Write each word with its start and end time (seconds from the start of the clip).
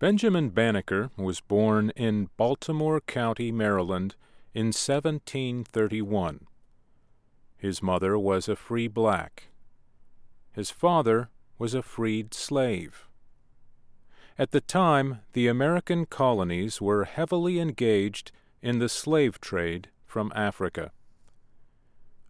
Benjamin 0.00 0.50
Banneker 0.50 1.10
was 1.16 1.40
born 1.40 1.90
in 1.96 2.30
Baltimore 2.36 3.00
County, 3.00 3.50
Maryland, 3.50 4.14
in 4.54 4.66
1731. 4.66 6.46
His 7.56 7.82
mother 7.82 8.16
was 8.16 8.48
a 8.48 8.54
free 8.54 8.86
black. 8.86 9.48
His 10.52 10.70
father 10.70 11.30
was 11.58 11.74
a 11.74 11.82
freed 11.82 12.32
slave. 12.32 13.08
At 14.38 14.52
the 14.52 14.60
time, 14.60 15.22
the 15.32 15.48
American 15.48 16.06
colonies 16.06 16.80
were 16.80 17.02
heavily 17.02 17.58
engaged 17.58 18.30
in 18.62 18.78
the 18.78 18.88
slave 18.88 19.40
trade 19.40 19.88
from 20.06 20.32
Africa. 20.32 20.92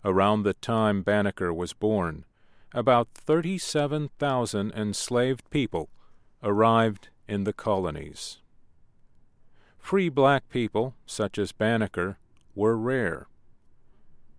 Around 0.03 0.45
the 0.45 0.55
time 0.55 1.03
Banneker 1.03 1.53
was 1.53 1.75
born, 1.75 2.25
about 2.73 3.09
37,000 3.12 4.73
enslaved 4.73 5.50
people 5.50 5.91
arrived 6.43 7.11
in 7.29 7.45
the 7.45 7.53
colonies. 7.53 8.39
Free 9.79 10.09
black 10.09 10.49
people, 10.49 10.95
such 11.07 11.39
as 11.39 11.53
Banneker, 11.53 12.19
were 12.55 12.77
rare. 12.77 13.29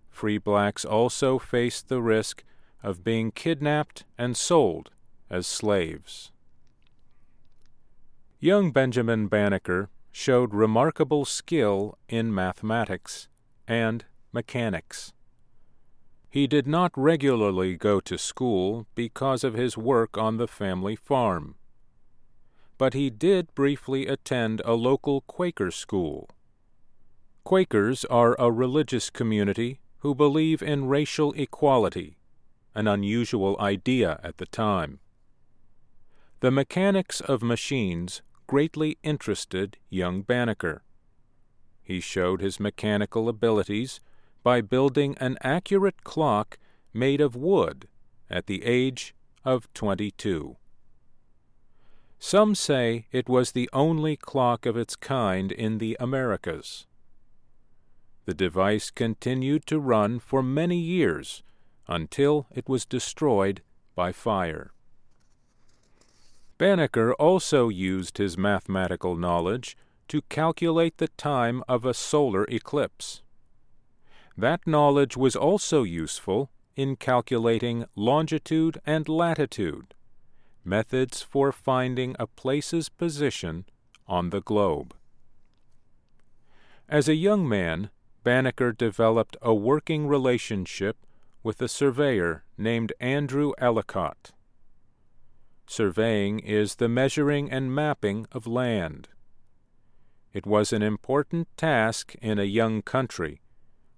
Free 0.09 0.37
blacks 0.37 0.83
also 0.83 1.39
faced 1.39 1.87
the 1.87 2.01
risk 2.01 2.43
of 2.83 3.03
being 3.03 3.31
kidnapped 3.31 4.05
and 4.17 4.35
sold 4.35 4.89
as 5.29 5.47
slaves. 5.47 6.31
Young 8.39 8.71
Benjamin 8.71 9.27
Banneker 9.27 9.89
showed 10.11 10.53
remarkable 10.53 11.25
skill 11.25 11.97
in 12.07 12.33
mathematics 12.33 13.27
and 13.67 14.05
mechanics. 14.31 15.13
He 16.29 16.47
did 16.47 16.67
not 16.67 16.91
regularly 16.95 17.75
go 17.75 17.99
to 18.01 18.17
school 18.17 18.87
because 18.95 19.43
of 19.43 19.55
his 19.55 19.77
work 19.77 20.17
on 20.17 20.37
the 20.37 20.47
family 20.47 20.95
farm. 20.95 21.55
But 22.79 22.95
he 22.95 23.11
did 23.11 23.53
briefly 23.53 24.07
attend 24.07 24.61
a 24.63 24.73
local 24.73 25.21
Quaker 25.21 25.69
school. 25.69 26.29
Quakers 27.43 28.05
are 28.05 28.37
a 28.39 28.51
religious 28.51 29.09
community 29.09 29.81
who 29.99 30.15
believe 30.15 30.63
in 30.63 30.87
racial 30.87 31.33
equality, 31.33 32.17
an 32.73 32.87
unusual 32.87 33.59
idea 33.59 34.19
at 34.23 34.37
the 34.37 34.45
time. 34.45 34.99
The 36.39 36.51
mechanics 36.51 37.19
of 37.19 37.43
machines 37.43 38.21
greatly 38.47 38.97
interested 39.03 39.77
young 39.89 40.21
Banneker. 40.21 40.83
He 41.83 41.99
showed 41.99 42.39
his 42.39 42.61
mechanical 42.61 43.27
abilities 43.27 43.99
by 44.41 44.61
building 44.61 45.17
an 45.19 45.37
accurate 45.41 46.05
clock 46.05 46.57
made 46.93 47.19
of 47.19 47.35
wood 47.35 47.89
at 48.29 48.47
the 48.47 48.63
age 48.63 49.13
of 49.43 49.67
22. 49.73 50.55
Some 52.19 52.53
say 52.53 53.07
it 53.11 53.29
was 53.29 53.51
the 53.53 53.69
only 53.71 54.17
clock 54.17 54.65
of 54.65 54.75
its 54.75 54.95
kind 54.95 55.51
in 55.51 55.77
the 55.77 55.95
Americas. 55.99 56.85
The 58.25 58.33
device 58.33 58.91
continued 58.91 59.65
to 59.67 59.79
run 59.79 60.19
for 60.19 60.43
many 60.43 60.77
years 60.77 61.43
until 61.87 62.45
it 62.51 62.69
was 62.69 62.85
destroyed 62.85 63.61
by 63.95 64.11
fire. 64.11 64.71
Banneker 66.57 67.13
also 67.13 67.69
used 67.69 68.17
his 68.17 68.37
mathematical 68.37 69.15
knowledge 69.15 69.77
to 70.09 70.21
calculate 70.23 70.97
the 70.97 71.07
time 71.07 71.63
of 71.69 71.85
a 71.85 71.93
solar 71.93 72.43
eclipse. 72.45 73.21
That 74.37 74.67
knowledge 74.67 75.15
was 75.15 75.35
also 75.35 75.83
useful 75.83 76.51
in 76.75 76.97
calculating 76.97 77.85
longitude 77.95 78.79
and 78.85 79.07
latitude, 79.07 79.93
methods 80.63 81.21
for 81.21 81.51
finding 81.51 82.15
a 82.19 82.27
place's 82.27 82.89
position 82.89 83.65
on 84.07 84.29
the 84.29 84.41
globe. 84.41 84.95
As 86.87 87.07
a 87.07 87.15
young 87.15 87.47
man, 87.47 87.89
Banneker 88.23 88.71
developed 88.71 89.37
a 89.41 89.53
working 89.53 90.07
relationship 90.07 90.97
with 91.43 91.61
a 91.61 91.67
surveyor 91.67 92.43
named 92.57 92.93
Andrew 92.99 93.53
Ellicott. 93.59 94.31
Surveying 95.67 96.39
is 96.39 96.75
the 96.75 96.89
measuring 96.89 97.51
and 97.51 97.73
mapping 97.73 98.25
of 98.31 98.47
land. 98.47 99.07
It 100.33 100.45
was 100.45 100.73
an 100.73 100.81
important 100.81 101.47
task 101.57 102.15
in 102.21 102.39
a 102.39 102.43
young 102.43 102.81
country 102.81 103.41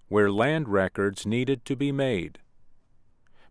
where 0.07 0.29
land 0.29 0.67
records 0.67 1.25
needed 1.25 1.63
to 1.63 1.75
be 1.75 1.91
made. 1.91 2.39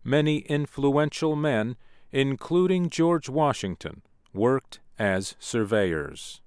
Many 0.03 0.39
influential 0.39 1.35
men, 1.35 1.75
including 2.11 2.89
George 2.89 3.29
Washington, 3.29 4.01
worked 4.33 4.79
as 4.97 5.35
surveyors. 5.39 6.41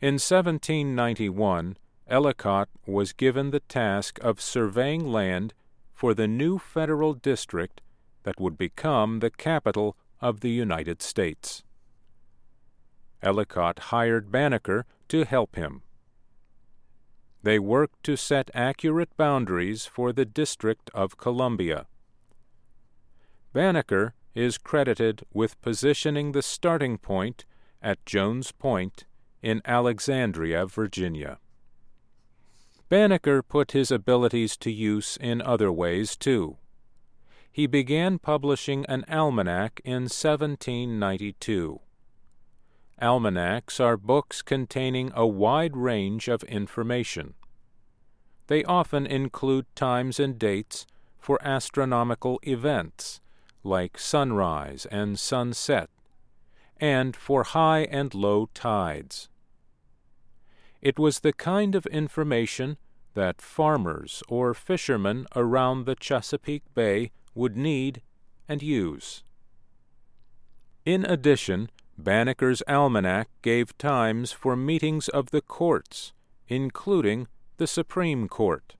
In 0.00 0.14
1791, 0.14 1.76
Ellicott 2.08 2.68
was 2.86 3.12
given 3.12 3.50
the 3.50 3.60
task 3.60 4.18
of 4.22 4.40
surveying 4.40 5.10
land 5.10 5.54
for 5.92 6.14
the 6.14 6.28
new 6.28 6.58
federal 6.58 7.14
district 7.14 7.80
that 8.22 8.38
would 8.38 8.58
become 8.58 9.20
the 9.20 9.30
capital 9.30 9.96
of 10.20 10.40
the 10.40 10.50
United 10.50 11.00
States. 11.00 11.62
Ellicott 13.22 13.78
hired 13.90 14.30
Banneker 14.30 14.84
to 15.08 15.24
help 15.24 15.56
him. 15.56 15.82
They 17.42 17.58
worked 17.58 18.02
to 18.04 18.16
set 18.16 18.50
accurate 18.54 19.16
boundaries 19.16 19.86
for 19.86 20.12
the 20.12 20.24
District 20.24 20.90
of 20.92 21.16
Columbia. 21.16 21.86
Banneker 23.56 24.12
is 24.34 24.58
credited 24.58 25.24
with 25.32 25.58
positioning 25.62 26.32
the 26.32 26.42
starting 26.42 26.98
point 26.98 27.46
at 27.80 28.04
Jones 28.04 28.52
Point 28.52 29.06
in 29.40 29.62
Alexandria, 29.64 30.66
Virginia. 30.66 31.38
Banneker 32.90 33.42
put 33.42 33.72
his 33.72 33.90
abilities 33.90 34.58
to 34.58 34.70
use 34.70 35.16
in 35.22 35.40
other 35.40 35.72
ways, 35.72 36.16
too. 36.16 36.58
He 37.50 37.66
began 37.66 38.18
publishing 38.18 38.84
an 38.90 39.06
almanac 39.08 39.80
in 39.86 40.02
1792. 40.02 41.80
Almanacs 43.00 43.80
are 43.80 43.96
books 43.96 44.42
containing 44.42 45.12
a 45.14 45.26
wide 45.26 45.78
range 45.78 46.28
of 46.28 46.42
information. 46.42 47.32
They 48.48 48.64
often 48.64 49.06
include 49.06 49.64
times 49.74 50.20
and 50.20 50.38
dates 50.38 50.86
for 51.18 51.42
astronomical 51.42 52.38
events, 52.42 53.22
like 53.66 53.98
sunrise 53.98 54.86
and 54.86 55.18
sunset, 55.18 55.90
and 56.78 57.16
for 57.16 57.42
high 57.42 57.82
and 57.90 58.14
low 58.14 58.48
tides. 58.54 59.28
It 60.80 60.98
was 60.98 61.20
the 61.20 61.32
kind 61.32 61.74
of 61.74 61.86
information 61.86 62.76
that 63.14 63.42
farmers 63.42 64.22
or 64.28 64.54
fishermen 64.54 65.26
around 65.34 65.84
the 65.84 65.96
Chesapeake 65.96 66.62
Bay 66.74 67.10
would 67.34 67.56
need 67.56 68.02
and 68.48 68.62
use. 68.62 69.24
In 70.84 71.04
addition, 71.04 71.70
Banneker's 71.98 72.62
almanac 72.68 73.28
gave 73.42 73.76
times 73.78 74.30
for 74.32 74.54
meetings 74.54 75.08
of 75.08 75.30
the 75.30 75.40
courts, 75.40 76.12
including 76.46 77.26
the 77.56 77.66
Supreme 77.66 78.28
Court, 78.28 78.76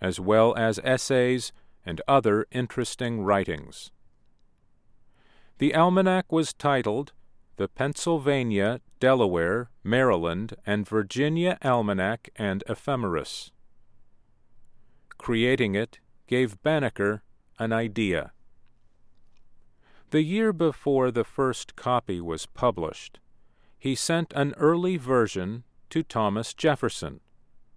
as 0.00 0.18
well 0.18 0.54
as 0.56 0.80
essays 0.82 1.52
and 1.84 2.00
other 2.08 2.46
interesting 2.50 3.22
writings. 3.22 3.90
The 5.58 5.74
almanac 5.74 6.32
was 6.32 6.52
titled 6.52 7.12
The 7.56 7.68
Pennsylvania, 7.68 8.80
Delaware, 8.98 9.70
Maryland, 9.82 10.54
and 10.66 10.88
Virginia 10.88 11.58
Almanac 11.62 12.30
and 12.36 12.64
Ephemeris. 12.68 13.52
Creating 15.18 15.74
it 15.74 16.00
gave 16.26 16.62
Banneker 16.62 17.22
an 17.58 17.72
idea. 17.72 18.32
The 20.10 20.22
year 20.22 20.52
before 20.52 21.10
the 21.10 21.24
first 21.24 21.76
copy 21.76 22.20
was 22.20 22.46
published, 22.46 23.20
he 23.78 23.94
sent 23.94 24.32
an 24.34 24.54
early 24.56 24.96
version 24.96 25.64
to 25.90 26.02
Thomas 26.02 26.54
Jefferson, 26.54 27.20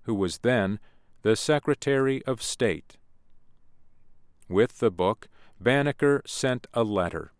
who 0.03 0.15
was 0.15 0.39
then 0.39 0.79
the 1.21 1.35
Secretary 1.35 2.23
of 2.25 2.41
State. 2.41 2.97
With 4.49 4.79
the 4.79 4.91
book, 4.91 5.27
Banneker 5.59 6.21
sent 6.25 6.67
a 6.73 6.83
letter. 6.83 7.31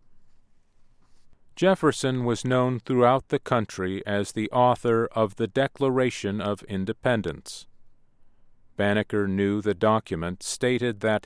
Jefferson 1.56 2.24
was 2.24 2.46
known 2.46 2.80
throughout 2.80 3.30
the 3.30 3.40
country 3.40 4.06
as 4.06 4.32
the 4.32 4.50
author 4.52 5.08
of 5.12 5.38
the 5.38 5.48
Declaration 5.48 6.40
of 6.40 6.64
Independence. 6.64 7.66
Banneker 8.76 9.28
knew 9.28 9.62
the 9.62 9.74
document 9.74 10.44
stated 10.44 11.00
that 11.00 11.26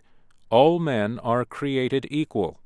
all 0.49 0.79
men 0.79 1.19
are 1.19 1.43
created 1.43 2.07
equal 2.09 2.61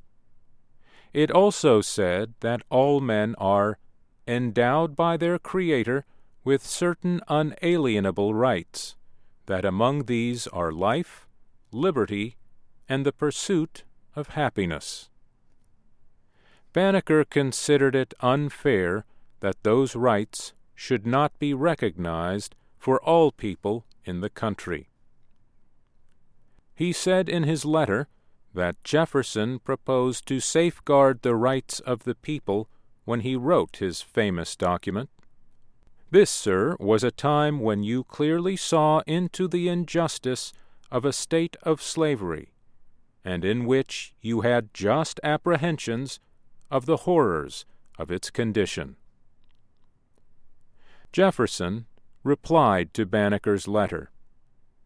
it 1.16 1.32
also 1.32 1.80
said 1.80 2.34
that 2.42 2.62
all 2.70 3.00
men 3.00 3.36
are 3.38 3.78
endowed 4.28 4.98
by 4.98 5.16
their 5.16 5.40
Creator 5.40 6.04
with 6.44 6.68
certain 6.68 7.22
unalienable 7.30 8.34
rights, 8.34 8.98
that 9.46 9.64
among 9.64 10.08
these 10.08 10.46
are 10.48 10.74
life, 10.74 11.26
liberty, 11.72 12.36
and 12.88 13.06
the 13.06 13.12
pursuit 13.12 13.84
of 14.16 14.30
happiness. 14.30 15.10
Banneker 16.74 17.24
considered 17.24 17.96
it 17.96 18.14
unfair 18.20 19.06
that 19.40 19.64
those 19.64 19.96
rights 19.96 20.54
should 20.74 21.06
not 21.06 21.38
be 21.40 21.54
recognized 21.54 22.56
for 22.78 23.02
all 23.02 23.32
people 23.32 23.86
in 24.04 24.22
the 24.22 24.30
country. 24.30 24.90
He 26.76 26.92
said 26.92 27.30
in 27.30 27.44
his 27.44 27.64
letter 27.64 28.08
that 28.54 28.84
Jefferson 28.84 29.60
proposed 29.60 30.26
to 30.28 30.40
safeguard 30.40 31.22
the 31.22 31.36
rights 31.36 31.80
of 31.80 32.04
the 32.04 32.16
people 32.16 32.68
when 33.06 33.22
he 33.22 33.36
wrote 33.36 33.78
his 33.78 34.02
famous 34.02 34.56
document. 34.56 35.10
This, 36.12 36.30
sir, 36.30 36.76
was 36.80 37.04
a 37.04 37.12
time 37.12 37.60
when 37.60 37.84
you 37.84 38.04
clearly 38.04 38.56
saw 38.56 39.02
into 39.08 39.48
the 39.48 39.68
injustice 39.70 40.54
of 40.92 41.06
a 41.06 41.14
state 41.14 41.56
of 41.64 41.82
slavery, 41.82 42.52
and 43.26 43.44
in 43.44 43.66
which 43.66 44.14
you 44.22 44.42
had 44.42 44.74
just 44.74 45.20
apprehensions 45.24 46.20
of 46.70 46.86
the 46.86 46.98
horrors 46.98 47.66
of 47.98 48.12
its 48.12 48.30
condition. 48.30 48.96
Jefferson 51.12 51.88
replied 52.24 52.94
to 52.94 53.06
Banneker's 53.06 53.68
letter. 53.68 54.12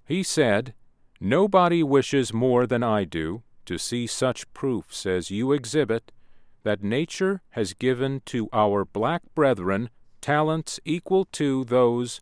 He 0.05 0.23
said, 0.23 0.73
Nobody 1.19 1.83
wishes 1.83 2.33
more 2.33 2.65
than 2.65 2.81
I 2.81 3.03
do 3.03 3.43
to 3.65 3.77
see 3.77 4.07
such 4.07 4.51
proofs 4.53 5.05
as 5.05 5.29
you 5.29 5.51
exhibit 5.51 6.11
that 6.63 6.83
nature 6.83 7.41
has 7.51 7.73
given 7.73 8.21
to 8.25 8.47
our 8.53 8.85
black 8.85 9.21
brethren 9.35 9.89
talents 10.21 10.79
equal 10.85 11.25
to 11.25 11.65
those 11.65 12.21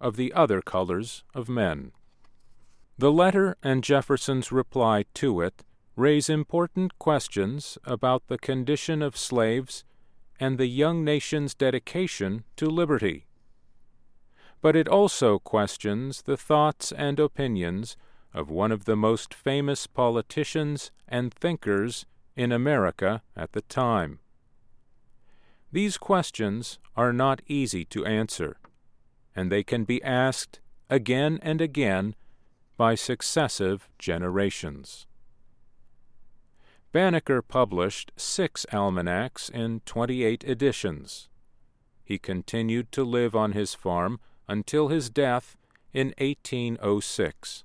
of 0.00 0.16
the 0.16 0.32
other 0.32 0.60
colors 0.60 1.24
of 1.34 1.48
men. 1.48 1.92
The 2.98 3.12
letter 3.12 3.56
and 3.62 3.82
Jefferson's 3.82 4.52
reply 4.52 5.04
to 5.14 5.40
it 5.40 5.64
raise 5.96 6.28
important 6.28 6.98
questions 6.98 7.78
about 7.84 8.26
the 8.28 8.38
condition 8.38 9.02
of 9.02 9.16
slaves 9.16 9.84
and 10.38 10.58
the 10.58 10.66
young 10.66 11.04
nation's 11.04 11.54
dedication 11.54 12.44
to 12.56 12.66
liberty. 12.66 13.26
But 14.60 14.76
it 14.76 14.88
also 14.88 15.38
questions 15.38 16.22
the 16.22 16.36
thoughts 16.36 16.92
and 16.92 17.18
opinions 17.18 17.96
of 18.34 18.50
one 18.50 18.72
of 18.72 18.84
the 18.84 18.96
most 18.96 19.34
famous 19.34 19.86
politicians 19.86 20.90
and 21.08 21.32
thinkers 21.32 22.06
in 22.36 22.52
America 22.52 23.22
at 23.36 23.52
the 23.52 23.62
time. 23.62 24.20
These 25.70 25.98
questions 25.98 26.78
are 26.96 27.12
not 27.12 27.42
easy 27.46 27.84
to 27.86 28.06
answer, 28.06 28.58
and 29.34 29.50
they 29.50 29.62
can 29.62 29.84
be 29.84 30.02
asked 30.02 30.60
again 30.90 31.38
and 31.42 31.60
again 31.60 32.14
by 32.76 32.94
successive 32.94 33.88
generations. 33.98 35.06
Banneker 36.92 37.40
published 37.40 38.12
six 38.16 38.66
almanacs 38.72 39.48
in 39.48 39.80
28 39.86 40.44
editions. 40.44 41.28
He 42.04 42.18
continued 42.18 42.92
to 42.92 43.04
live 43.04 43.34
on 43.34 43.52
his 43.52 43.74
farm 43.74 44.20
until 44.46 44.88
his 44.88 45.08
death 45.08 45.56
in 45.94 46.08
1806. 46.18 47.64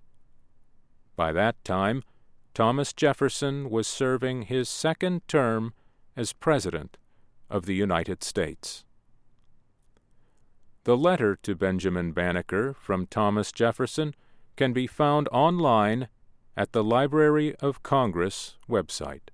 By 1.15 1.31
that 1.33 1.62
time, 1.65 2.03
Thomas 2.53 2.94
Jefferson 2.94 3.69
was 3.69 3.88
serving 3.88 4.44
his 4.44 4.69
second 4.69 5.27
term 5.27 5.74
as 6.15 6.33
President 6.33 6.98
of 7.50 7.65
the 7.65 7.75
United 7.75 8.24
States. 8.24 8.86
The 10.86 10.98
letter 10.98 11.36
to 11.44 11.53
Benjamin 11.53 12.13
Banneker 12.13 12.74
from 12.74 13.07
Thomas 13.07 13.51
Jefferson 13.51 14.15
can 14.57 14.74
be 14.74 14.88
found 14.88 15.30
online 15.31 16.09
at 16.57 16.74
the 16.74 16.83
Library 16.83 17.56
of 17.62 17.83
Congress 17.83 18.57
website. 18.69 19.30